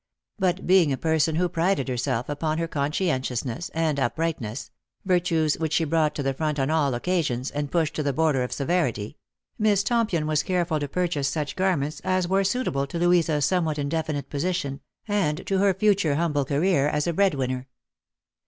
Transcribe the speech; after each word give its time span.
But 0.39 0.65
being 0.65 0.91
a 0.91 0.97
person 0.97 1.35
who 1.35 1.47
prided 1.47 1.87
herself 1.87 2.27
upon 2.27 2.57
her 2.57 2.67
conscientiousness 2.67 3.69
and 3.71 3.99
Lost 3.99 4.15
for 4.15 4.23
Love. 4.23 4.33
181 4.41 4.49
uprightness— 4.49 4.71
virtues 5.05 5.59
which 5.59 5.73
she 5.73 5.83
brought 5.83 6.15
to 6.15 6.23
the 6.23 6.33
front 6.33 6.57
on 6.57 6.71
all 6.71 6.95
occasions, 6.95 7.51
and 7.51 7.69
pushed 7.69 7.93
to 7.97 8.01
the 8.01 8.11
border 8.11 8.41
of 8.41 8.51
severity— 8.51 9.17
Miss 9.59 9.83
Tompion 9.83 10.25
was 10.25 10.41
careful 10.41 10.79
to 10.79 10.87
purchase 10.87 11.27
such 11.27 11.55
garments 11.55 11.99
as 12.03 12.27
were 12.27 12.43
suitable 12.43 12.87
to 12.87 12.97
Louisa's 12.97 13.45
somewhat 13.45 13.77
indefinite 13.77 14.31
position, 14.31 14.81
and 15.07 15.45
to 15.45 15.59
her 15.59 15.71
future 15.71 16.15
humble 16.15 16.45
career 16.45 16.87
as 16.87 17.05
a 17.05 17.13
bread 17.13 17.35
winner. 17.35 17.67